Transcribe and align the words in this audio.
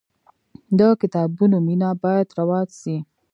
د 0.79 0.81
کتابونو 1.01 1.57
مینه 1.67 1.89
باید 2.03 2.27
رواج 2.39 2.69
سي. 2.81 2.97